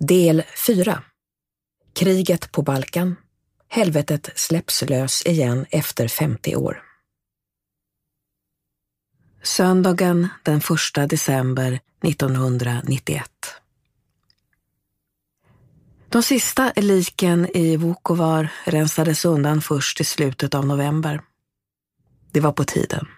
Del 0.00 0.42
4 0.66 1.02
Kriget 1.94 2.52
på 2.52 2.62
Balkan 2.62 3.16
Helvetet 3.68 4.30
släpps 4.34 4.82
lös 4.82 5.26
igen 5.26 5.66
efter 5.70 6.08
50 6.08 6.56
år. 6.56 6.82
Söndagen 9.42 10.28
den 10.42 10.58
1 10.96 11.10
december 11.10 11.80
1991. 12.02 13.30
De 16.08 16.22
sista 16.22 16.72
liken 16.76 17.56
i 17.56 17.76
Vukovar 17.76 18.52
rensades 18.64 19.24
undan 19.24 19.62
först 19.62 20.00
i 20.00 20.04
slutet 20.04 20.54
av 20.54 20.66
november. 20.66 21.22
Det 22.32 22.40
var 22.40 22.52
på 22.52 22.64
tiden. 22.64 23.08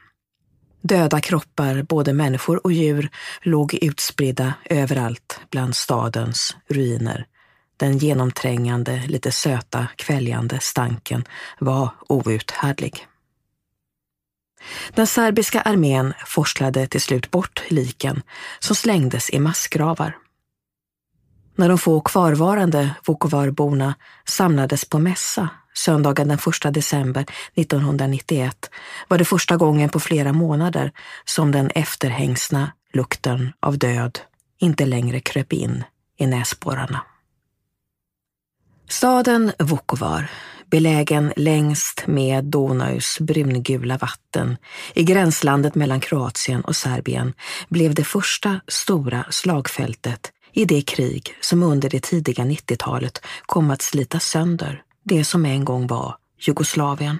Döda 0.82 1.20
kroppar, 1.20 1.82
både 1.82 2.12
människor 2.12 2.66
och 2.66 2.72
djur, 2.72 3.10
låg 3.42 3.74
utspridda 3.74 4.54
överallt 4.64 5.40
bland 5.50 5.76
stadens 5.76 6.56
ruiner. 6.68 7.26
Den 7.76 7.98
genomträngande, 7.98 9.02
lite 9.06 9.32
söta, 9.32 9.86
kväljande 9.96 10.58
stanken 10.60 11.24
var 11.58 11.90
outhärdlig. 12.08 13.06
Den 14.94 15.06
serbiska 15.06 15.60
armén 15.60 16.14
forslade 16.26 16.86
till 16.86 17.00
slut 17.00 17.30
bort 17.30 17.62
liken 17.68 18.22
som 18.58 18.76
slängdes 18.76 19.30
i 19.30 19.38
massgravar. 19.38 20.16
När 21.54 21.68
de 21.68 21.78
få 21.78 22.00
kvarvarande 22.00 22.90
Vukovarborna 23.06 23.94
samlades 24.24 24.84
på 24.84 24.98
mässa 24.98 25.48
söndagen 25.74 26.28
den 26.28 26.38
1 26.66 26.74
december 26.74 27.26
1991 27.54 28.70
var 29.08 29.18
det 29.18 29.24
första 29.24 29.56
gången 29.56 29.88
på 29.88 30.00
flera 30.00 30.32
månader 30.32 30.92
som 31.24 31.52
den 31.52 31.70
efterhängsna 31.70 32.72
lukten 32.92 33.52
av 33.60 33.78
död 33.78 34.18
inte 34.60 34.86
längre 34.86 35.20
kröp 35.20 35.52
in 35.52 35.84
i 36.18 36.26
näsborrarna. 36.26 37.00
Staden 38.88 39.52
Vukovar, 39.58 40.30
belägen 40.70 41.32
längst 41.36 42.06
med 42.06 42.44
Donaus 42.44 43.18
brungula 43.20 43.98
vatten 43.98 44.56
i 44.94 45.02
gränslandet 45.02 45.74
mellan 45.74 46.00
Kroatien 46.00 46.60
och 46.60 46.76
Serbien, 46.76 47.32
blev 47.68 47.94
det 47.94 48.04
första 48.04 48.60
stora 48.68 49.24
slagfältet 49.30 50.32
i 50.52 50.64
det 50.64 50.82
krig 50.82 51.34
som 51.40 51.62
under 51.62 51.90
det 51.90 52.02
tidiga 52.02 52.44
90-talet 52.44 53.26
kom 53.46 53.70
att 53.70 53.82
slita 53.82 54.20
sönder 54.20 54.82
det 55.02 55.24
som 55.24 55.46
en 55.46 55.64
gång 55.64 55.86
var 55.86 56.16
Jugoslavien. 56.38 57.18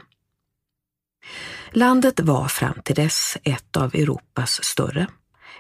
Landet 1.73 2.21
var 2.21 2.49
fram 2.49 2.81
till 2.85 2.95
dess 2.95 3.37
ett 3.45 3.77
av 3.77 3.95
Europas 3.95 4.65
större, 4.65 5.07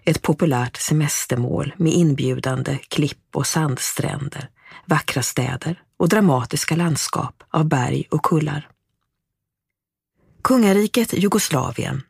ett 0.04 0.22
populärt 0.22 0.76
semestermål 0.76 1.74
med 1.76 1.92
inbjudande 1.92 2.78
klipp 2.78 3.36
och 3.36 3.46
sandstränder, 3.46 4.48
vackra 4.86 5.22
städer 5.22 5.82
och 5.96 6.08
dramatiska 6.08 6.76
landskap 6.76 7.42
av 7.50 7.68
berg 7.68 8.06
och 8.10 8.22
kullar. 8.22 8.68
Kungariket 10.42 11.12
Jugoslavien, 11.12 12.02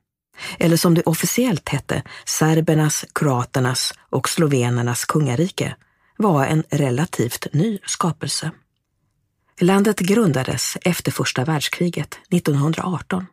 eller 0.59 0.77
som 0.77 0.95
det 0.95 1.03
officiellt 1.03 1.69
hette, 1.69 2.03
serbernas, 2.25 3.05
kroaternas 3.15 3.95
och 4.11 4.29
slovenernas 4.29 5.05
kungarike, 5.05 5.77
var 6.17 6.47
en 6.47 6.63
relativt 6.71 7.47
ny 7.53 7.79
skapelse. 7.87 8.51
Landet 9.63 10.01
grundades 10.01 10.77
efter 10.83 11.13
första 11.13 11.45
världskriget 11.45 12.19
1918 12.31 13.27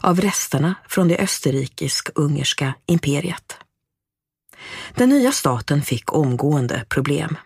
av 0.00 0.20
resterna 0.20 0.74
från 0.88 1.08
det 1.08 1.18
österrikisk-ungerska 1.18 2.74
imperiet. 2.86 3.56
Den 4.94 5.08
nya 5.08 5.32
staten 5.32 5.82
fick 5.82 6.12
omgående 6.12 6.84
problem. 6.88 7.36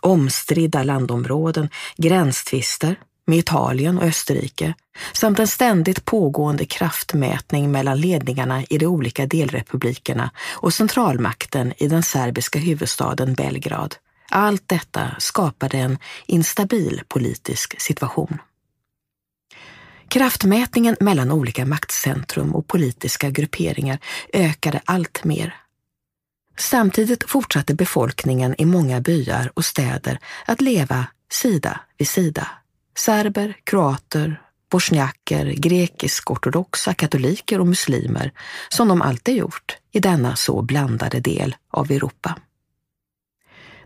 Omstridda 0.00 0.82
landområden, 0.82 1.68
gränstvister 1.96 2.96
med 3.26 3.38
Italien 3.38 3.98
och 3.98 4.04
Österrike 4.04 4.74
samt 5.12 5.38
en 5.38 5.48
ständigt 5.48 6.04
pågående 6.04 6.64
kraftmätning 6.64 7.72
mellan 7.72 8.00
ledningarna 8.00 8.64
i 8.64 8.78
de 8.78 8.86
olika 8.86 9.26
delrepublikerna 9.26 10.30
och 10.50 10.74
centralmakten 10.74 11.72
i 11.76 11.88
den 11.88 12.02
serbiska 12.02 12.58
huvudstaden 12.58 13.34
Belgrad 13.34 13.94
allt 14.32 14.68
detta 14.68 15.14
skapade 15.18 15.78
en 15.78 15.98
instabil 16.26 17.02
politisk 17.08 17.80
situation. 17.80 18.38
Kraftmätningen 20.08 20.96
mellan 21.00 21.32
olika 21.32 21.66
maktcentrum 21.66 22.54
och 22.54 22.66
politiska 22.66 23.30
grupperingar 23.30 23.98
ökade 24.32 24.80
allt 24.84 25.24
mer. 25.24 25.56
Samtidigt 26.58 27.30
fortsatte 27.30 27.74
befolkningen 27.74 28.54
i 28.58 28.64
många 28.64 29.00
byar 29.00 29.52
och 29.54 29.64
städer 29.64 30.18
att 30.46 30.60
leva 30.60 31.06
sida 31.32 31.80
vid 31.98 32.08
sida. 32.08 32.48
Serber, 32.98 33.56
kroater, 33.64 34.40
bosniaker, 34.70 35.46
grekisk-ortodoxa, 35.46 36.94
katoliker 36.94 37.60
och 37.60 37.66
muslimer, 37.66 38.32
som 38.68 38.88
de 38.88 39.02
alltid 39.02 39.36
gjort 39.36 39.76
i 39.92 40.00
denna 40.00 40.36
så 40.36 40.62
blandade 40.62 41.20
del 41.20 41.56
av 41.70 41.90
Europa. 41.90 42.36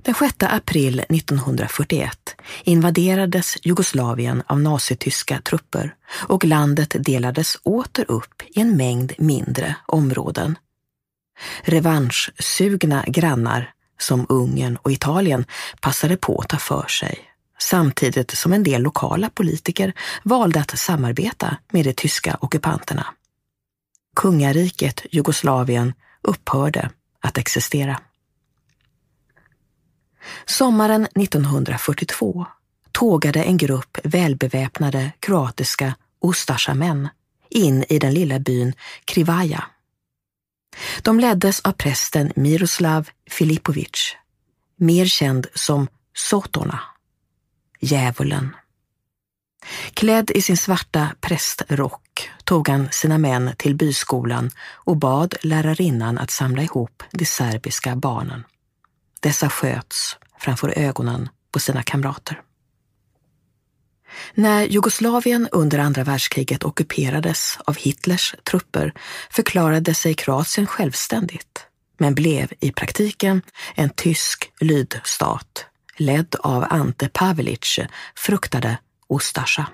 Den 0.07 0.15
6 0.15 0.35
april 0.39 1.01
1941 1.01 2.37
invaderades 2.65 3.57
Jugoslavien 3.63 4.43
av 4.47 4.61
nazityska 4.61 5.41
trupper 5.41 5.95
och 6.13 6.45
landet 6.45 6.97
delades 6.99 7.57
åter 7.63 8.05
upp 8.09 8.43
i 8.47 8.61
en 8.61 8.77
mängd 8.77 9.13
mindre 9.19 9.77
områden. 9.87 10.59
Revanschsugna 11.63 13.05
grannar 13.07 13.73
som 13.99 14.27
Ungern 14.29 14.77
och 14.77 14.93
Italien 14.93 15.45
passade 15.81 16.17
på 16.17 16.41
att 16.41 16.49
ta 16.49 16.57
för 16.57 16.87
sig 16.87 17.19
samtidigt 17.59 18.31
som 18.31 18.53
en 18.53 18.63
del 18.63 18.83
lokala 18.83 19.31
politiker 19.31 19.93
valde 20.23 20.61
att 20.61 20.79
samarbeta 20.79 21.57
med 21.73 21.85
de 21.85 21.93
tyska 21.93 22.37
ockupanterna. 22.41 23.07
Kungariket 24.17 25.07
Jugoslavien 25.11 25.95
upphörde 26.23 26.91
att 27.21 27.39
existera. 27.39 28.01
Sommaren 30.47 31.07
1942 31.15 32.47
tågade 32.93 33.43
en 33.43 33.57
grupp 33.57 33.99
välbeväpnade 34.05 35.13
kroatiska 35.21 35.95
Ustasja-män 36.25 37.09
in 37.51 37.85
i 37.89 37.99
den 37.99 38.15
lilla 38.15 38.39
byn 38.39 38.73
Krivaja. 39.05 39.65
De 41.03 41.21
leddes 41.21 41.61
av 41.61 41.73
prästen 41.73 42.33
Miroslav 42.37 43.09
Filipovic, 43.31 44.17
mer 44.77 45.07
känd 45.07 45.47
som 45.55 45.89
Sotona, 46.15 46.81
djävulen. 47.81 48.57
Klädd 49.95 50.31
i 50.31 50.43
sin 50.43 50.57
svarta 50.57 51.09
prästrock 51.21 52.31
tog 52.45 52.69
han 52.69 52.89
sina 52.93 53.19
män 53.19 53.51
till 53.57 53.75
byskolan 53.75 54.51
och 54.73 54.97
bad 54.97 55.35
lärarinnan 55.43 56.19
att 56.19 56.31
samla 56.31 56.63
ihop 56.63 57.03
de 57.11 57.25
serbiska 57.25 57.97
barnen. 57.97 58.45
Dessa 59.27 59.51
sköts 59.51 60.17
framför 60.39 60.79
ögonen 60.79 61.29
på 61.53 61.61
sina 61.61 61.83
kamrater. 61.83 62.43
När 64.35 64.65
Jugoslavien 64.65 65.49
under 65.53 65.79
andra 65.79 66.05
världskriget 66.05 66.65
ockuperades 66.65 67.59
av 67.65 67.77
Hitlers 67.77 68.35
trupper 68.51 68.93
förklarade 69.31 69.95
sig 69.95 70.15
Kroatien 70.15 70.67
självständigt, 70.67 71.67
men 71.99 72.15
blev 72.15 72.53
i 72.61 72.73
praktiken 72.73 73.43
en 73.75 73.91
tysk 73.91 74.51
lydstat 74.61 75.67
ledd 75.97 76.37
av 76.41 76.67
Ante 76.71 77.09
Pavelic, 77.09 77.79
fruktade 78.17 78.79
Ustasja. 79.09 79.67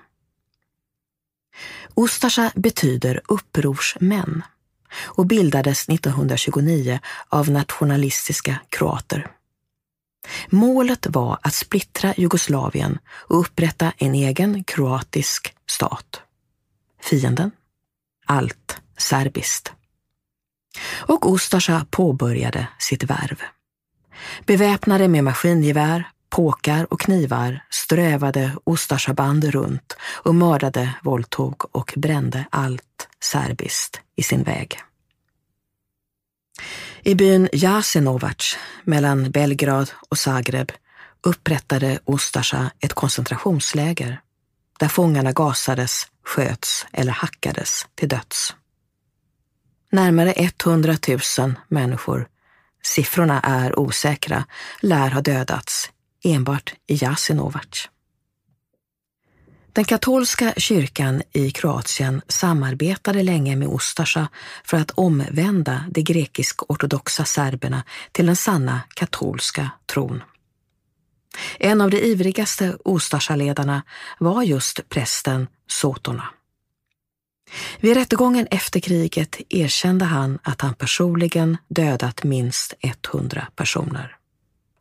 Ustasja 1.96 2.52
betyder 2.54 3.20
upprorsmän 3.28 4.42
och 5.04 5.26
bildades 5.26 5.88
1929 5.88 7.00
av 7.28 7.50
nationalistiska 7.50 8.60
kroater. 8.68 9.30
Målet 10.50 11.06
var 11.10 11.38
att 11.42 11.54
splittra 11.54 12.14
Jugoslavien 12.16 12.98
och 13.08 13.40
upprätta 13.40 13.92
en 13.96 14.14
egen 14.14 14.64
kroatisk 14.64 15.54
stat. 15.70 16.22
Fienden? 17.00 17.50
Allt 18.26 18.80
serbiskt. 18.98 19.72
Och 20.84 21.34
Ustasja 21.34 21.86
påbörjade 21.90 22.68
sitt 22.78 23.04
värv. 23.04 23.42
Beväpnade 24.46 25.08
med 25.08 25.24
maskingevär, 25.24 26.08
påkar 26.30 26.92
och 26.92 27.00
knivar 27.00 27.64
strövade 27.70 28.56
Ustasja-band 28.66 29.44
runt 29.44 29.96
och 30.02 30.34
mördade, 30.34 30.94
våldtog 31.02 31.76
och 31.76 31.92
brände 31.96 32.44
allt 32.50 33.08
serbiskt 33.20 34.00
i 34.16 34.22
sin 34.22 34.42
väg. 34.42 34.78
I 37.02 37.14
byn 37.14 37.48
Jasenovac 37.52 38.56
mellan 38.84 39.30
Belgrad 39.30 39.90
och 40.08 40.18
Zagreb 40.18 40.72
upprättade 41.22 41.98
Ustasja 42.06 42.70
ett 42.80 42.94
koncentrationsläger 42.94 44.20
där 44.78 44.88
fångarna 44.88 45.32
gasades, 45.32 46.06
sköts 46.24 46.86
eller 46.92 47.12
hackades 47.12 47.86
till 47.94 48.08
döds. 48.08 48.54
Närmare 49.90 50.32
100 50.32 50.96
000 51.38 51.54
människor, 51.68 52.28
siffrorna 52.82 53.40
är 53.40 53.78
osäkra, 53.78 54.44
lär 54.80 55.10
ha 55.10 55.20
dödats 55.20 55.90
enbart 56.24 56.74
i 56.86 56.96
Jasinovac. 56.96 57.88
Den 59.74 59.84
katolska 59.84 60.54
kyrkan 60.56 61.22
i 61.32 61.50
Kroatien 61.50 62.22
samarbetade 62.28 63.22
länge 63.22 63.56
med 63.56 63.68
Ustasja 63.68 64.28
för 64.64 64.76
att 64.76 64.90
omvända 64.90 65.84
de 65.90 66.02
grekisk-ortodoxa 66.02 67.24
serberna 67.24 67.82
till 68.12 68.26
den 68.26 68.36
sanna 68.36 68.80
katolska 68.94 69.70
tron. 69.92 70.22
En 71.58 71.80
av 71.80 71.90
de 71.90 71.96
ivrigaste 71.96 72.76
Ustasja-ledarna 72.84 73.82
var 74.18 74.42
just 74.42 74.88
prästen 74.88 75.46
Sotona. 75.66 76.24
Vid 77.80 77.96
rättegången 77.96 78.46
efter 78.50 78.80
kriget 78.80 79.40
erkände 79.48 80.04
han 80.04 80.38
att 80.42 80.60
han 80.60 80.74
personligen 80.74 81.56
dödat 81.68 82.24
minst 82.24 82.74
100 83.12 83.46
personer. 83.56 84.16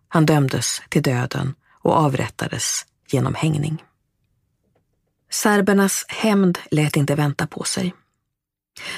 Han 0.08 0.26
dömdes 0.26 0.82
till 0.90 1.04
döden 1.04 1.56
och 1.82 1.94
avrättades 1.94 2.86
genom 3.08 3.36
hängning. 3.36 3.84
Serbernas 5.32 6.06
hämnd 6.08 6.60
lät 6.72 6.96
inte 6.96 7.16
vänta 7.16 7.48
på 7.48 7.64
sig. 7.64 7.94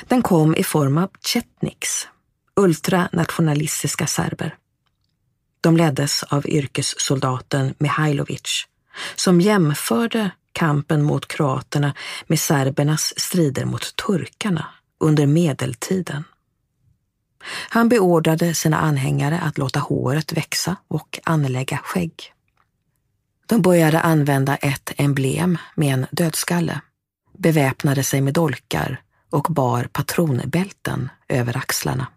Den 0.08 0.22
kom 0.22 0.56
i 0.56 0.64
form 0.64 0.98
av 0.98 1.10
chetniks, 1.34 2.08
ultranationalistiska 2.56 4.08
serber. 4.08 4.56
De 5.62 5.78
leddes 5.78 6.24
av 6.24 6.48
yrkessoldaten 6.48 7.74
Mihailovic, 7.78 8.68
som 9.16 9.42
jämförde 9.42 10.32
kampen 10.52 11.04
mot 11.04 11.28
kroaterna 11.28 11.94
med 12.28 12.40
serbernas 12.40 13.14
strider 13.18 13.66
mot 13.66 13.96
turkarna 13.96 14.66
under 15.00 15.26
medeltiden. 15.26 16.24
Han 17.70 17.90
beordrade 17.90 18.54
sina 18.54 18.80
anhängare 18.80 19.40
att 19.40 19.58
låta 19.58 19.80
håret 19.80 20.34
växa 20.34 20.76
och 20.88 21.20
anlägga 21.24 21.78
skägg. 21.78 22.34
De 23.46 23.62
började 23.62 24.00
använda 24.00 24.56
ett 24.56 24.92
emblem 24.98 25.58
med 25.76 25.94
en 25.94 26.06
dödskalle, 26.12 26.82
beväpnade 27.38 28.04
sig 28.04 28.22
med 28.22 28.34
dolkar 28.34 29.02
och 29.30 29.48
bar 29.50 29.84
patronbälten 29.94 31.10
över 31.30 31.58
axlarna. 31.58 32.08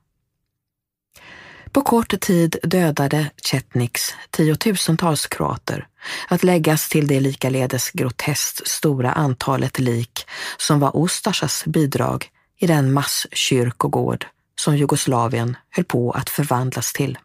På 1.73 1.83
kort 1.83 2.21
tid 2.21 2.57
dödade 2.63 3.31
Chetniks 3.51 4.15
tiotusentals 4.31 5.27
kroater, 5.27 5.89
att 6.29 6.45
läggas 6.45 6.89
till 6.89 7.07
det 7.07 7.21
likaledes 7.21 7.91
groteskt 7.91 8.69
stora 8.69 9.13
antalet 9.13 9.79
lik 9.79 10.27
som 10.59 10.81
var 10.81 11.05
Ustasjas 11.05 11.65
bidrag 11.67 12.31
i 12.59 12.67
den 12.67 12.93
masskyrkogård 12.93 14.27
som 14.61 14.77
Jugoslavien 14.77 15.57
höll 15.71 15.85
på 15.85 16.11
att 16.11 16.31
förvandlas 16.31 16.93
till. 16.93 17.19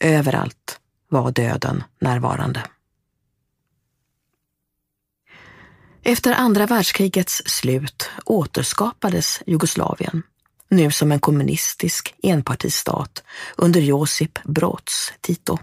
Överallt 0.00 0.80
var 1.08 1.30
döden 1.30 1.84
närvarande. 2.00 2.62
Efter 6.08 6.32
andra 6.32 6.66
världskrigets 6.66 7.42
slut 7.46 8.10
återskapades 8.24 9.42
Jugoslavien, 9.46 10.22
nu 10.68 10.90
som 10.90 11.12
en 11.12 11.20
kommunistisk 11.20 12.14
enpartistat 12.22 13.22
under 13.56 13.80
Josip 13.80 14.38
Broz 14.44 15.12
Tito. 15.20 15.58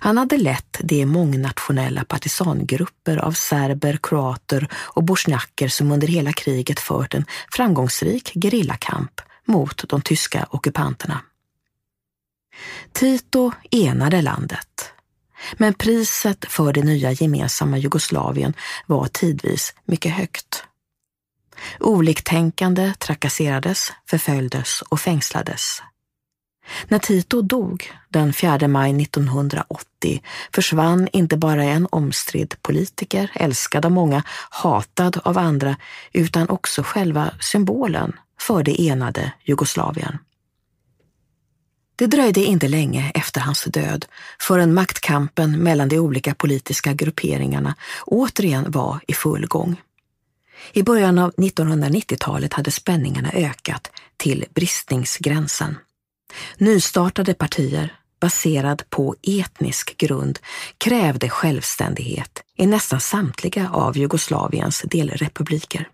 Han 0.00 0.18
hade 0.18 0.38
lett 0.38 0.80
de 0.82 1.06
mångnationella 1.06 2.04
partisangrupper 2.04 3.16
av 3.16 3.32
serber, 3.32 3.98
kroater 4.02 4.68
och 4.74 5.04
bosniaker 5.04 5.68
som 5.68 5.92
under 5.92 6.08
hela 6.08 6.32
kriget 6.32 6.80
fört 6.80 7.14
en 7.14 7.24
framgångsrik 7.52 8.32
gerillakamp 8.34 9.20
mot 9.44 9.88
de 9.88 10.02
tyska 10.02 10.46
ockupanterna. 10.50 11.20
Tito 12.92 13.52
enade 13.70 14.22
landet 14.22 14.93
men 15.52 15.74
priset 15.74 16.44
för 16.48 16.72
det 16.72 16.82
nya 16.82 17.12
gemensamma 17.12 17.78
Jugoslavien 17.78 18.54
var 18.86 19.06
tidvis 19.06 19.74
mycket 19.84 20.12
högt. 20.12 20.64
Oliktänkande 21.80 22.94
trakasserades, 22.98 23.92
förföljdes 24.10 24.82
och 24.82 25.00
fängslades. 25.00 25.82
När 26.88 26.98
Tito 26.98 27.42
dog 27.42 27.92
den 28.08 28.32
4 28.32 28.68
maj 28.68 29.02
1980 29.02 30.22
försvann 30.54 31.08
inte 31.12 31.36
bara 31.36 31.64
en 31.64 31.88
omstridd 31.90 32.54
politiker, 32.62 33.30
älskad 33.34 33.86
av 33.86 33.92
många, 33.92 34.22
hatad 34.50 35.20
av 35.24 35.38
andra, 35.38 35.76
utan 36.12 36.48
också 36.48 36.82
själva 36.82 37.30
symbolen 37.40 38.12
för 38.40 38.62
det 38.62 38.88
enade 38.88 39.32
Jugoslavien. 39.44 40.18
Det 41.96 42.06
dröjde 42.06 42.40
inte 42.40 42.68
länge 42.68 43.10
efter 43.14 43.40
hans 43.40 43.64
död 43.64 44.06
förrän 44.40 44.74
maktkampen 44.74 45.58
mellan 45.62 45.88
de 45.88 45.98
olika 45.98 46.34
politiska 46.34 46.92
grupperingarna 46.92 47.74
återigen 48.06 48.70
var 48.70 49.00
i 49.06 49.12
full 49.12 49.46
gång. 49.46 49.76
I 50.72 50.82
början 50.82 51.18
av 51.18 51.32
1990-talet 51.32 52.52
hade 52.52 52.70
spänningarna 52.70 53.30
ökat 53.32 53.90
till 54.16 54.44
bristningsgränsen. 54.54 55.78
Nystartade 56.56 57.34
partier, 57.34 57.96
baserad 58.20 58.82
på 58.90 59.16
etnisk 59.22 59.96
grund, 59.98 60.38
krävde 60.78 61.28
självständighet 61.28 62.42
i 62.56 62.66
nästan 62.66 63.00
samtliga 63.00 63.70
av 63.70 63.98
Jugoslaviens 63.98 64.82
delrepubliker. 64.84 65.88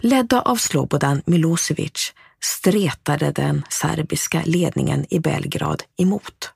Ledda 0.00 0.40
av 0.40 0.56
Slobodan 0.56 1.22
Milosevic 1.26 2.12
stretade 2.42 3.32
den 3.32 3.62
serbiska 3.68 4.42
ledningen 4.44 5.06
i 5.10 5.18
Belgrad 5.18 5.82
emot. 5.96 6.52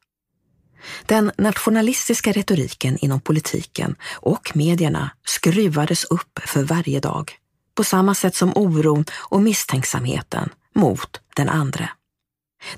Den 1.06 1.32
nationalistiska 1.38 2.32
retoriken 2.32 2.98
inom 2.98 3.20
politiken 3.20 3.96
och 4.12 4.52
medierna 4.54 5.10
skruvades 5.26 6.04
upp 6.04 6.38
för 6.46 6.62
varje 6.62 7.00
dag, 7.00 7.32
på 7.74 7.84
samma 7.84 8.14
sätt 8.14 8.34
som 8.34 8.52
oron 8.56 9.04
och 9.12 9.42
misstänksamheten 9.42 10.48
mot 10.74 11.20
den 11.36 11.48
andra. 11.48 11.88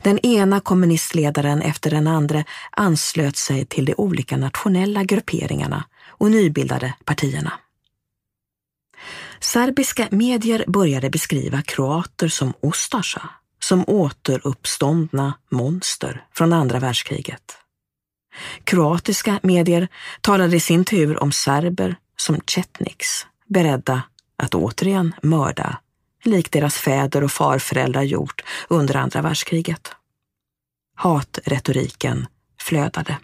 Den 0.02 0.18
ena 0.18 0.60
kommunistledaren 0.60 1.62
efter 1.62 1.90
den 1.90 2.06
andra 2.06 2.44
anslöt 2.70 3.36
sig 3.36 3.66
till 3.66 3.84
de 3.84 3.94
olika 3.96 4.36
nationella 4.36 5.04
grupperingarna 5.04 5.84
och 6.08 6.30
nybildade 6.30 6.94
partierna. 7.04 7.52
Serbiska 9.40 10.08
medier 10.10 10.64
började 10.68 11.10
beskriva 11.10 11.62
kroater 11.62 12.28
som 12.28 12.52
Ustasja, 12.62 13.30
som 13.60 13.84
återuppståndna 13.86 15.34
monster 15.50 16.24
från 16.34 16.52
andra 16.52 16.78
världskriget. 16.78 17.58
Kroatiska 18.64 19.40
medier 19.42 19.88
talade 20.20 20.56
i 20.56 20.60
sin 20.60 20.84
tur 20.84 21.22
om 21.22 21.32
serber 21.32 21.96
som 22.16 22.40
chetniks, 22.46 23.26
beredda 23.46 24.02
att 24.36 24.54
återigen 24.54 25.14
mörda, 25.22 25.78
likt 26.24 26.52
deras 26.52 26.78
fäder 26.78 27.24
och 27.24 27.32
farföräldrar 27.32 28.02
gjort 28.02 28.42
under 28.68 28.96
andra 28.96 29.22
världskriget. 29.22 29.92
Hatretoriken 30.94 32.26
flödade. 32.60 33.18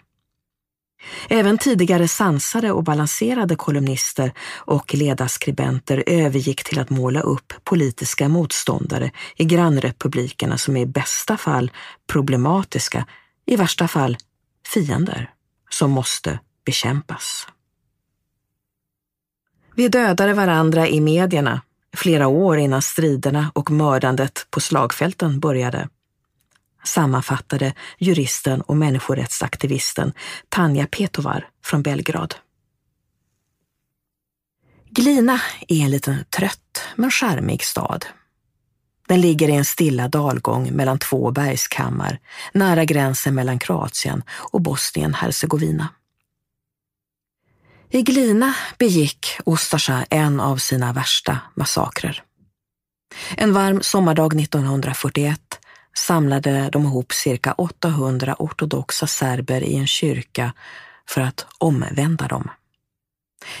Även 1.29 1.57
tidigare 1.57 2.07
sansade 2.07 2.71
och 2.71 2.83
balanserade 2.83 3.55
kolumnister 3.55 4.33
och 4.55 4.93
ledarskribenter 4.93 6.03
övergick 6.07 6.63
till 6.63 6.79
att 6.79 6.89
måla 6.89 7.21
upp 7.21 7.53
politiska 7.63 8.29
motståndare 8.29 9.11
i 9.35 9.45
grannrepublikerna 9.45 10.57
som 10.57 10.77
i 10.77 10.85
bästa 10.85 11.37
fall 11.37 11.71
problematiska, 12.07 13.05
i 13.45 13.55
värsta 13.55 13.87
fall 13.87 14.17
fiender 14.73 15.29
som 15.69 15.91
måste 15.91 16.39
bekämpas. 16.65 17.47
Vi 19.75 19.87
dödade 19.87 20.33
varandra 20.33 20.87
i 20.87 21.01
medierna 21.01 21.61
flera 21.95 22.27
år 22.27 22.57
innan 22.57 22.81
striderna 22.81 23.51
och 23.55 23.71
mördandet 23.71 24.47
på 24.49 24.59
slagfälten 24.59 25.39
började 25.39 25.89
sammanfattade 26.83 27.73
juristen 27.97 28.61
och 28.61 28.77
människorättsaktivisten 28.77 30.13
Tanja 30.49 30.87
Petovar 30.87 31.47
från 31.63 31.81
Belgrad. 31.81 32.35
Glina 34.89 35.41
är 35.67 35.81
en 35.81 35.91
liten 35.91 36.25
trött 36.29 36.83
men 36.95 37.11
charmig 37.11 37.63
stad. 37.63 38.05
Den 39.07 39.21
ligger 39.21 39.49
i 39.49 39.55
en 39.55 39.65
stilla 39.65 40.07
dalgång 40.07 40.71
mellan 40.71 40.99
två 40.99 41.31
bergskammar 41.31 42.19
nära 42.53 42.85
gränsen 42.85 43.35
mellan 43.35 43.59
Kroatien 43.59 44.23
och 44.29 44.61
Bosnien-Hercegovina. 44.61 45.87
I 47.89 48.01
Glina 48.01 48.53
begick 48.77 49.27
Ustasja 49.45 50.05
en 50.09 50.39
av 50.39 50.57
sina 50.57 50.93
värsta 50.93 51.37
massakrer. 51.55 52.23
En 53.37 53.53
varm 53.53 53.81
sommardag 53.81 54.41
1941 54.41 55.59
samlade 55.97 56.69
de 56.69 56.83
ihop 56.83 57.13
cirka 57.13 57.53
800 57.53 58.35
ortodoxa 58.39 59.07
serber 59.07 59.63
i 59.63 59.75
en 59.75 59.87
kyrka 59.87 60.53
för 61.07 61.21
att 61.21 61.47
omvända 61.57 62.27
dem. 62.27 62.49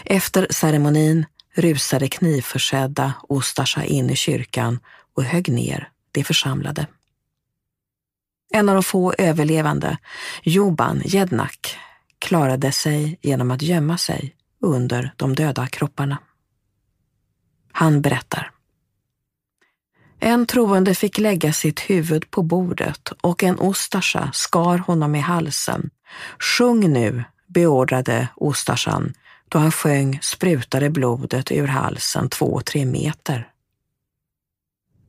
Efter 0.05 0.47
ceremonin 0.49 1.25
rusade 1.53 2.07
knivförsedda 2.07 3.13
Ustasja 3.29 3.83
in 3.83 4.09
i 4.09 4.15
kyrkan 4.15 4.79
och 5.15 5.23
högg 5.23 5.49
ner 5.49 5.89
de 6.11 6.23
församlade. 6.23 6.87
En 8.53 8.69
av 8.69 8.75
de 8.75 8.83
få 8.83 9.13
överlevande, 9.17 9.97
Joban 10.43 11.01
Jednak, 11.05 11.77
klarade 12.19 12.71
sig 12.71 13.19
genom 13.21 13.51
att 13.51 13.61
gömma 13.61 13.97
sig 13.97 14.35
under 14.61 15.13
de 15.17 15.35
döda 15.35 15.67
kropparna. 15.67 16.17
Han 17.71 18.01
berättar. 18.01 18.51
En 20.19 20.45
troende 20.45 20.95
fick 20.95 21.17
lägga 21.17 21.53
sitt 21.53 21.79
huvud 21.79 22.31
på 22.31 22.41
bordet 22.41 23.11
och 23.21 23.43
en 23.43 23.57
Ustasja 23.61 24.29
skar 24.33 24.77
honom 24.77 25.15
i 25.15 25.19
halsen. 25.19 25.89
Sjung 26.39 26.93
nu, 26.93 27.23
beordrade 27.47 28.27
Ustasjan. 28.41 29.13
Då 29.49 29.59
han 29.59 29.71
sjöng 29.71 30.19
sprutade 30.21 30.89
blodet 30.89 31.51
ur 31.51 31.67
halsen 31.67 32.29
två, 32.29 32.61
tre 32.61 32.85
meter. 32.85 33.47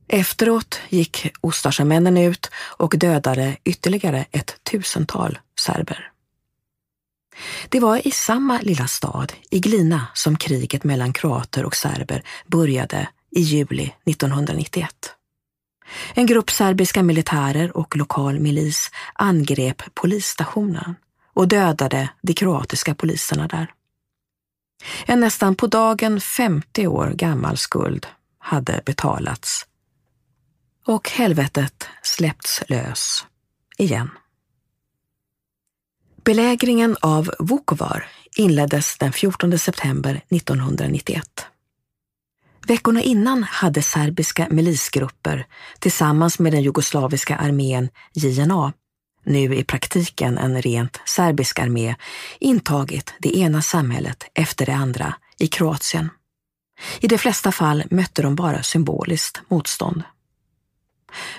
Efteråt 0.07 0.79
gick 0.89 1.27
Ustasjamännen 1.43 2.17
ut 2.17 2.49
och 2.55 2.93
dödade 2.97 3.57
ytterligare 3.63 4.25
ett 4.31 4.63
tusental 4.63 5.39
serber. 5.59 6.11
Det 7.69 7.79
var 7.79 8.07
i 8.07 8.11
samma 8.11 8.59
lilla 8.61 8.87
stad, 8.87 9.33
i 9.49 9.59
Glina, 9.59 10.07
som 10.13 10.37
kriget 10.37 10.83
mellan 10.83 11.13
kroater 11.13 11.65
och 11.65 11.75
serber 11.75 12.23
började 12.47 13.07
i 13.31 13.41
juli 13.41 13.93
1991. 14.05 15.15
En 16.13 16.25
grupp 16.25 16.49
serbiska 16.49 17.03
militärer 17.03 17.77
och 17.77 17.95
lokal 17.95 18.39
milis 18.39 18.91
angrep 19.13 19.81
polisstationen 19.93 20.95
och 21.33 21.47
dödade 21.47 22.09
de 22.21 22.33
kroatiska 22.33 22.95
poliserna 22.95 23.47
där. 23.47 23.73
En 25.05 25.19
nästan 25.19 25.55
på 25.55 25.67
dagen 25.67 26.21
50 26.21 26.87
år 26.87 27.09
gammal 27.09 27.57
skuld 27.57 28.07
hade 28.39 28.81
betalats 28.85 29.65
och 30.85 31.09
helvetet 31.09 31.87
släppts 32.01 32.63
lös 32.67 33.25
igen. 33.77 34.09
Belägringen 36.23 36.97
av 37.01 37.31
Vukovar 37.39 38.07
inleddes 38.37 38.97
den 38.97 39.13
14 39.13 39.59
september 39.59 40.21
1991. 40.29 41.50
Veckorna 42.71 43.01
innan 43.01 43.43
hade 43.43 43.81
serbiska 43.81 44.47
milisgrupper 44.49 45.45
tillsammans 45.79 46.39
med 46.39 46.51
den 46.51 46.61
jugoslaviska 46.61 47.35
armén 47.35 47.89
JNA, 48.13 48.73
nu 49.25 49.55
i 49.55 49.63
praktiken 49.63 50.37
en 50.37 50.61
rent 50.61 51.01
serbisk 51.05 51.59
armé, 51.59 51.95
intagit 52.39 53.13
det 53.19 53.37
ena 53.37 53.61
samhället 53.61 54.23
efter 54.33 54.65
det 54.65 54.75
andra 54.75 55.13
i 55.39 55.47
Kroatien. 55.47 56.09
I 56.99 57.07
de 57.07 57.17
flesta 57.17 57.51
fall 57.51 57.83
mötte 57.91 58.21
de 58.21 58.35
bara 58.35 58.63
symboliskt 58.63 59.41
motstånd. 59.47 60.03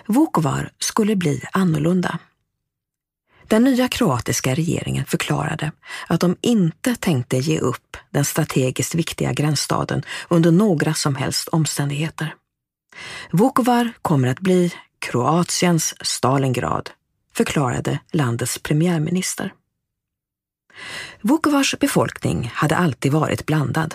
Vukovar 0.07 0.73
skulle 0.79 1.17
bli 1.17 1.43
annorlunda. 1.53 2.19
Den 3.53 3.65
nya 3.65 3.89
kroatiska 3.89 4.55
regeringen 4.55 5.05
förklarade 5.05 5.73
att 6.07 6.21
de 6.21 6.37
inte 6.41 6.97
tänkte 6.97 7.37
ge 7.37 7.59
upp 7.59 7.97
den 8.11 8.25
strategiskt 8.25 8.95
viktiga 8.95 9.33
gränsstaden 9.33 10.03
under 10.29 10.51
några 10.51 10.95
som 10.95 11.17
helst 11.17 11.49
omständigheter. 11.49 12.35
Vukovar 13.31 13.93
kommer 14.03 14.29
att 14.29 14.41
bli 14.41 14.75
Kroatiens 14.99 15.95
Stalingrad, 16.01 16.91
förklarade 17.35 17.99
landets 18.13 18.59
premiärminister. 18.59 19.53
Vukovars 21.21 21.75
befolkning 21.81 22.51
hade 22.55 22.77
alltid 22.77 23.13
varit 23.13 23.47
blandad. 23.47 23.95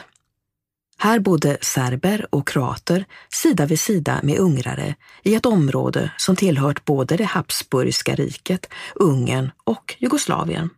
Här 0.99 1.19
bodde 1.19 1.57
serber 1.61 2.27
och 2.29 2.47
kroater 2.47 3.05
sida 3.29 3.65
vid 3.65 3.79
sida 3.79 4.19
med 4.23 4.37
ungrare 4.37 4.95
i 5.23 5.35
ett 5.35 5.45
område 5.45 6.11
som 6.17 6.35
tillhört 6.35 6.85
både 6.85 7.17
det 7.17 7.23
Habsburgska 7.23 8.15
riket, 8.15 8.69
Ungern 8.95 9.51
och 9.63 9.95
Jugoslavien. 9.99 10.69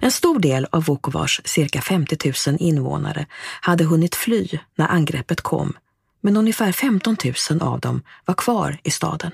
En 0.00 0.12
stor 0.12 0.38
del 0.38 0.66
av 0.70 0.84
Vukovars 0.84 1.40
cirka 1.44 1.80
50 1.80 2.32
000 2.48 2.56
invånare 2.60 3.26
hade 3.60 3.84
hunnit 3.84 4.14
fly 4.14 4.48
när 4.74 4.88
angreppet 4.88 5.40
kom, 5.40 5.76
men 6.20 6.36
ungefär 6.36 6.72
15 6.72 7.16
000 7.50 7.62
av 7.62 7.80
dem 7.80 8.02
var 8.24 8.34
kvar 8.34 8.78
i 8.82 8.90
staden. 8.90 9.30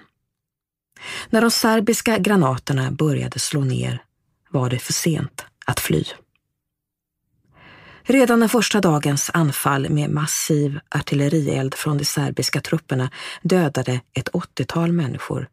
När 1.31 1.41
de 1.41 1.51
serbiska 1.51 2.19
granaterna 2.19 2.91
började 2.91 3.39
slå 3.39 3.61
ner 3.61 4.03
var 4.51 4.71
det 4.71 4.79
för 4.79 4.93
sent 4.93 5.45
att 5.67 5.81
fly. 5.81 6.05
Redan 8.07 8.41
den 8.41 8.49
första 8.49 8.81
dagens 8.81 9.31
anfall 9.35 9.91
med 9.91 10.11
massiv 10.11 10.81
artillerield 10.91 11.75
från 11.75 11.99
de 11.99 12.05
serbiska 12.05 12.61
trupperna 12.61 13.11
dödade 13.43 14.01
ett 14.15 14.29
80-tal 14.29 14.93
människor. 14.93 15.49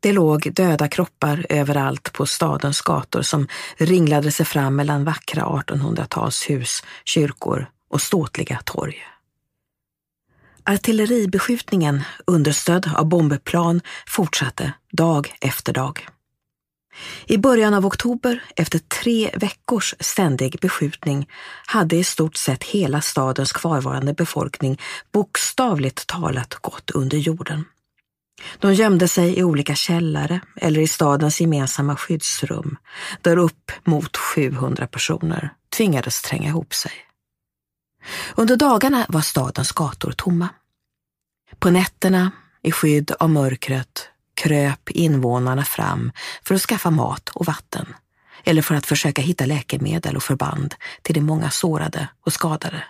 Det 0.00 0.12
låg 0.12 0.52
döda 0.54 0.88
kroppar 0.88 1.46
överallt 1.48 2.12
på 2.12 2.26
stadens 2.26 2.80
gator 2.80 3.22
som 3.22 3.48
ringlade 3.76 4.32
sig 4.32 4.46
fram 4.46 4.76
mellan 4.76 5.04
vackra 5.04 5.42
1800-talshus, 5.42 6.84
kyrkor 7.04 7.66
och 7.90 8.00
ståtliga 8.00 8.60
torg. 8.64 8.96
Artilleribeskjutningen, 10.64 12.02
understödd 12.26 12.90
av 12.96 13.06
bombplan, 13.06 13.80
fortsatte 14.06 14.72
dag 14.92 15.34
efter 15.40 15.72
dag. 15.72 16.08
I 17.26 17.38
början 17.38 17.74
av 17.74 17.86
oktober, 17.86 18.42
efter 18.56 18.78
tre 18.78 19.30
veckors 19.34 19.94
ständig 20.00 20.58
beskjutning, 20.60 21.28
hade 21.66 21.96
i 21.96 22.04
stort 22.04 22.36
sett 22.36 22.64
hela 22.64 23.00
stadens 23.00 23.52
kvarvarande 23.52 24.14
befolkning 24.14 24.80
bokstavligt 25.12 26.06
talat 26.06 26.54
gått 26.54 26.90
under 26.90 27.18
jorden. 27.18 27.64
De 28.58 28.74
gömde 28.74 29.08
sig 29.08 29.38
i 29.38 29.44
olika 29.44 29.74
källare 29.74 30.40
eller 30.56 30.80
i 30.80 30.86
stadens 30.86 31.40
gemensamma 31.40 31.96
skyddsrum, 31.96 32.76
där 33.22 33.36
upp 33.36 33.72
mot 33.84 34.16
700 34.16 34.86
personer 34.86 35.50
tvingades 35.76 36.22
tränga 36.22 36.48
ihop 36.48 36.74
sig. 36.74 36.92
Under 38.34 38.56
dagarna 38.56 39.06
var 39.08 39.20
stadens 39.20 39.72
gator 39.72 40.12
tomma. 40.12 40.48
På 41.58 41.70
nätterna, 41.70 42.30
i 42.62 42.72
skydd 42.72 43.12
av 43.18 43.30
mörkret, 43.30 44.08
kröp 44.36 44.90
invånarna 44.90 45.64
fram 45.64 46.12
för 46.44 46.54
att 46.54 46.60
skaffa 46.62 46.90
mat 46.90 47.28
och 47.28 47.46
vatten 47.46 47.94
eller 48.44 48.62
för 48.62 48.74
att 48.74 48.86
försöka 48.86 49.22
hitta 49.22 49.46
läkemedel 49.46 50.16
och 50.16 50.22
förband 50.22 50.74
till 51.02 51.14
de 51.14 51.20
många 51.20 51.50
sårade 51.50 52.08
och 52.24 52.32
skadade. 52.32 52.84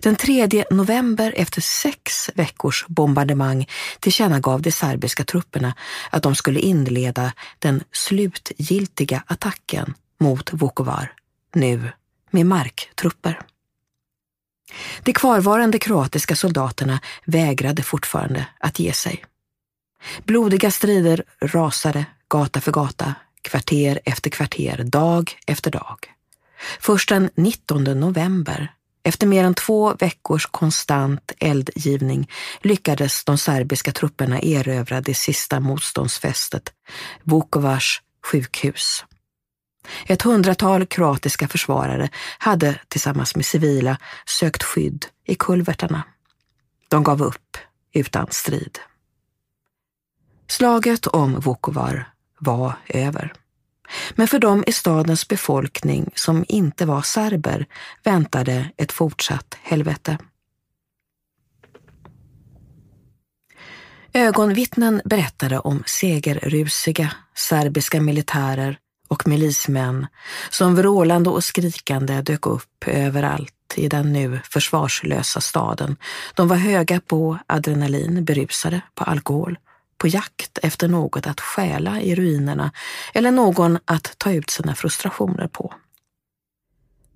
Den 0.00 0.16
3 0.16 0.64
november, 0.70 1.34
efter 1.36 1.60
sex 1.60 2.30
veckors 2.34 2.84
bombardemang, 2.88 3.66
tillkännagav 4.00 4.62
de 4.62 4.72
serbiska 4.72 5.24
trupperna 5.24 5.74
att 6.10 6.22
de 6.22 6.34
skulle 6.34 6.60
inleda 6.60 7.32
den 7.58 7.84
slutgiltiga 7.92 9.22
attacken 9.26 9.94
mot 10.20 10.52
Vukovar, 10.52 11.12
nu 11.54 11.92
med 12.30 12.46
marktrupper. 12.46 13.40
De 15.02 15.12
kvarvarande 15.12 15.78
kroatiska 15.78 16.36
soldaterna 16.36 17.00
vägrade 17.24 17.82
fortfarande 17.82 18.46
att 18.58 18.78
ge 18.78 18.92
sig. 18.92 19.24
Blodiga 20.24 20.70
strider 20.70 21.24
rasade 21.40 22.06
gata 22.28 22.60
för 22.60 22.72
gata, 22.72 23.14
kvarter 23.42 24.00
efter 24.04 24.30
kvarter, 24.30 24.84
dag 24.84 25.32
efter 25.46 25.70
dag. 25.70 25.98
Först 26.80 27.08
den 27.08 27.30
19 27.34 27.84
november, 27.84 28.72
efter 29.02 29.26
mer 29.26 29.44
än 29.44 29.54
två 29.54 29.94
veckors 29.94 30.46
konstant 30.46 31.32
eldgivning, 31.38 32.30
lyckades 32.60 33.24
de 33.24 33.38
serbiska 33.38 33.92
trupperna 33.92 34.40
erövra 34.40 35.00
det 35.00 35.14
sista 35.14 35.60
motståndsfästet, 35.60 36.72
Vukovars 37.22 38.02
sjukhus. 38.22 39.04
Ett 40.06 40.22
hundratal 40.22 40.86
kroatiska 40.86 41.48
försvarare 41.48 42.08
hade 42.38 42.80
tillsammans 42.88 43.36
med 43.36 43.46
civila 43.46 43.98
sökt 44.26 44.62
skydd 44.62 45.06
i 45.26 45.34
kulvertarna. 45.34 46.02
De 46.88 47.02
gav 47.02 47.22
upp 47.22 47.56
utan 47.92 48.26
strid. 48.30 48.78
Slaget 50.48 51.06
om 51.06 51.40
Vukovar 51.40 52.08
var 52.38 52.72
över. 52.88 53.32
Men 54.14 54.28
för 54.28 54.38
dem 54.38 54.64
i 54.66 54.72
stadens 54.72 55.28
befolkning 55.28 56.10
som 56.14 56.44
inte 56.48 56.86
var 56.86 57.02
serber 57.02 57.66
väntade 58.04 58.70
ett 58.76 58.92
fortsatt 58.92 59.56
helvete. 59.62 60.18
Ögonvittnen 64.12 65.02
berättade 65.04 65.58
om 65.58 65.82
segerrusiga 65.86 67.12
serbiska 67.34 68.00
militärer 68.00 68.78
och 69.08 69.28
milismän 69.28 70.06
som 70.50 70.74
vrålande 70.74 71.30
och 71.30 71.44
skrikande 71.44 72.22
dök 72.22 72.46
upp 72.46 72.84
överallt 72.86 73.52
i 73.76 73.88
den 73.88 74.12
nu 74.12 74.40
försvarslösa 74.44 75.40
staden. 75.40 75.96
De 76.34 76.48
var 76.48 76.56
höga 76.56 77.00
på 77.00 77.38
adrenalin, 77.46 78.24
berusade 78.24 78.80
på 78.94 79.04
alkohol 79.04 79.58
på 80.04 80.08
jakt 80.08 80.58
efter 80.62 80.88
något 80.88 81.26
att 81.26 81.40
stjäla 81.40 82.00
i 82.00 82.14
ruinerna 82.14 82.72
eller 83.14 83.30
någon 83.30 83.78
att 83.84 84.18
ta 84.18 84.32
ut 84.32 84.50
sina 84.50 84.74
frustrationer 84.74 85.46
på. 85.46 85.74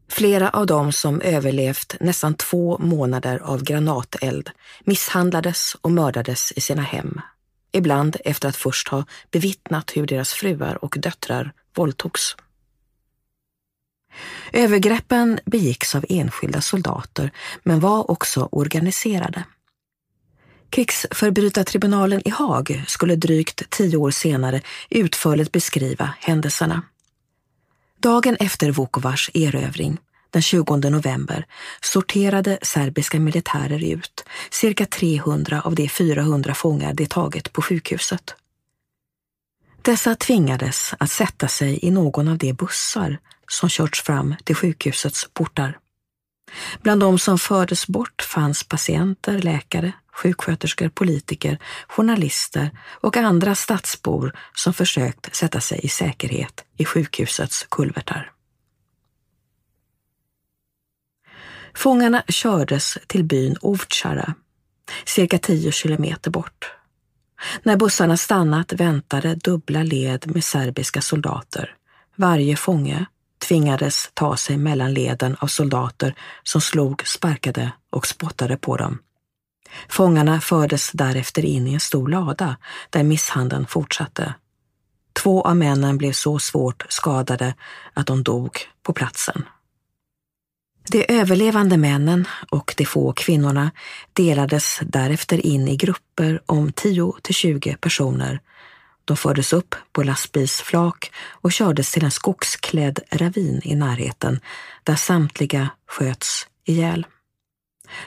Flera 0.08 0.50
av 0.50 0.66
dem 0.66 0.92
som 0.92 1.20
överlevt 1.20 1.96
nästan 2.00 2.34
två 2.34 2.78
månader 2.78 3.38
av 3.38 3.62
granateld 3.62 4.50
misshandlades 4.80 5.76
och 5.80 5.90
mördades 5.90 6.52
i 6.52 6.60
sina 6.60 6.82
hem, 6.82 7.20
ibland 7.72 8.16
efter 8.24 8.48
att 8.48 8.56
först 8.56 8.88
ha 8.88 9.04
bevittnat 9.30 9.96
hur 9.96 10.06
deras 10.06 10.32
fruar 10.32 10.84
och 10.84 10.96
döttrar 10.98 11.52
våldtogs. 11.76 12.36
Övergreppen 14.52 15.40
begicks 15.46 15.94
av 15.94 16.04
enskilda 16.08 16.60
soldater 16.60 17.30
men 17.62 17.80
var 17.80 18.10
också 18.10 18.48
organiserade. 18.52 19.44
Krigsförbrytartribunalen 20.70 22.28
i 22.28 22.30
Haag 22.30 22.84
skulle 22.86 23.16
drygt 23.16 23.70
tio 23.70 23.96
år 23.96 24.10
senare 24.10 24.60
utförligt 24.90 25.52
beskriva 25.52 26.14
händelserna. 26.18 26.82
Dagen 28.00 28.36
efter 28.40 28.70
Vukovars 28.70 29.30
erövring, 29.34 29.98
den 30.30 30.42
20 30.42 30.76
november, 30.76 31.46
sorterade 31.80 32.58
serbiska 32.62 33.20
militärer 33.20 33.84
ut 33.84 34.24
cirka 34.50 34.86
300 34.86 35.60
av 35.60 35.74
de 35.74 35.88
400 35.88 36.54
fångar 36.54 36.94
de 36.94 37.06
tagit 37.06 37.52
på 37.52 37.62
sjukhuset. 37.62 38.34
Dessa 39.82 40.14
tvingades 40.14 40.94
att 40.98 41.10
sätta 41.10 41.48
sig 41.48 41.78
i 41.82 41.90
någon 41.90 42.28
av 42.28 42.38
de 42.38 42.52
bussar 42.52 43.18
som 43.48 43.68
körts 43.68 44.02
fram 44.02 44.34
till 44.44 44.56
sjukhusets 44.56 45.28
portar. 45.32 45.78
Bland 46.82 47.00
de 47.00 47.18
som 47.18 47.38
fördes 47.38 47.86
bort 47.86 48.22
fanns 48.22 48.64
patienter, 48.64 49.38
läkare, 49.38 49.92
sjuksköterskor, 50.12 50.88
politiker, 50.88 51.58
journalister 51.88 52.70
och 53.00 53.16
andra 53.16 53.54
stadsbor 53.54 54.36
som 54.54 54.74
försökt 54.74 55.36
sätta 55.36 55.60
sig 55.60 55.80
i 55.82 55.88
säkerhet 55.88 56.64
i 56.76 56.84
sjukhusets 56.84 57.66
kulvertar. 57.68 58.32
Fångarna 61.74 62.22
kördes 62.28 62.98
till 63.06 63.24
byn 63.24 63.56
Ovtjara, 63.60 64.34
cirka 65.04 65.38
tio 65.38 65.72
kilometer 65.72 66.30
bort. 66.30 66.72
När 67.62 67.76
bussarna 67.76 68.16
stannat 68.16 68.72
väntade 68.72 69.34
dubbla 69.34 69.82
led 69.82 70.34
med 70.34 70.44
serbiska 70.44 71.00
soldater. 71.00 71.74
Varje 72.16 72.56
fånge 72.56 73.06
tvingades 73.48 74.10
ta 74.14 74.36
sig 74.36 74.56
mellan 74.56 74.94
leden 74.94 75.36
av 75.40 75.46
soldater 75.46 76.14
som 76.42 76.60
slog, 76.60 77.06
sparkade 77.06 77.72
och 77.90 78.06
spottade 78.06 78.56
på 78.56 78.76
dem. 78.76 78.98
Fångarna 79.88 80.40
fördes 80.40 80.92
därefter 80.92 81.44
in 81.44 81.66
i 81.66 81.74
en 81.74 81.80
stor 81.80 82.08
lada 82.08 82.56
där 82.90 83.02
misshandeln 83.02 83.66
fortsatte. 83.66 84.34
Två 85.22 85.42
av 85.42 85.56
männen 85.56 85.98
blev 85.98 86.12
så 86.12 86.38
svårt 86.38 86.86
skadade 86.88 87.54
att 87.94 88.06
de 88.06 88.22
dog 88.22 88.58
på 88.82 88.92
platsen. 88.92 89.44
De 90.90 91.04
överlevande 91.08 91.76
männen 91.76 92.28
och 92.50 92.74
de 92.76 92.84
få 92.84 93.12
kvinnorna 93.12 93.70
delades 94.12 94.80
därefter 94.82 95.46
in 95.46 95.68
i 95.68 95.76
grupper 95.76 96.42
om 96.46 96.72
10 96.72 97.14
till 97.22 97.34
20 97.34 97.76
personer. 97.76 98.40
De 99.08 99.16
fördes 99.16 99.52
upp 99.52 99.74
på 99.92 100.02
lastbilsflak 100.02 101.12
och 101.30 101.52
kördes 101.52 101.92
till 101.92 102.04
en 102.04 102.10
skogsklädd 102.10 103.00
ravin 103.10 103.60
i 103.64 103.74
närheten 103.74 104.40
där 104.82 104.94
samtliga 104.94 105.70
sköts 105.86 106.46
ihjäl. 106.64 107.06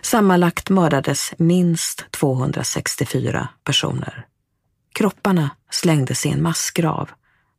Sammanlagt 0.02 0.70
mördades 0.70 1.34
minst 1.38 2.12
264 2.12 3.48
personer. 3.64 4.26
Kropparna 4.94 5.50
slängdes 5.70 6.26
i 6.26 6.30
en 6.30 6.42
massgrav 6.42 7.10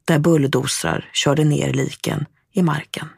där 0.04 0.18
bulldozrar 0.18 1.10
körde 1.12 1.44
ner 1.44 1.72
liken 1.72 2.26
i 2.52 2.62
marken. 2.62 3.08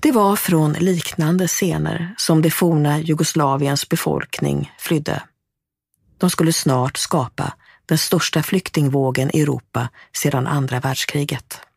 Det 0.00 0.12
var 0.12 0.36
från 0.36 0.72
liknande 0.72 1.48
scener 1.48 2.14
som 2.16 2.42
det 2.42 2.50
forna 2.50 2.98
Jugoslaviens 2.98 3.88
befolkning 3.88 4.72
flydde. 4.78 5.22
De 6.18 6.30
skulle 6.30 6.52
snart 6.52 6.96
skapa 6.96 7.52
den 7.88 7.98
största 7.98 8.42
flyktingvågen 8.42 9.30
i 9.36 9.40
Europa 9.40 9.88
sedan 10.12 10.46
andra 10.46 10.80
världskriget. 10.80 11.67